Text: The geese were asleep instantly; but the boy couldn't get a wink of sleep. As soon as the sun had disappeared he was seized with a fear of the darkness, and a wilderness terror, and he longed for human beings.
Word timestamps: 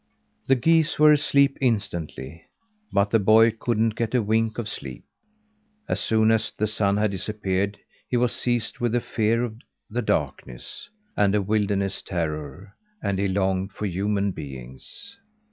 The 0.47 0.55
geese 0.55 0.97
were 0.97 1.11
asleep 1.11 1.59
instantly; 1.61 2.45
but 2.91 3.11
the 3.11 3.19
boy 3.19 3.51
couldn't 3.51 3.93
get 3.93 4.15
a 4.15 4.23
wink 4.23 4.57
of 4.57 4.67
sleep. 4.67 5.03
As 5.87 5.99
soon 5.99 6.31
as 6.31 6.51
the 6.51 6.65
sun 6.65 6.97
had 6.97 7.11
disappeared 7.11 7.77
he 8.09 8.17
was 8.17 8.31
seized 8.31 8.79
with 8.79 8.95
a 8.95 8.99
fear 8.99 9.43
of 9.43 9.57
the 9.91 10.01
darkness, 10.01 10.89
and 11.15 11.35
a 11.35 11.41
wilderness 11.43 12.01
terror, 12.01 12.75
and 13.03 13.19
he 13.19 13.27
longed 13.27 13.73
for 13.73 13.85
human 13.85 14.31
beings. 14.31 15.19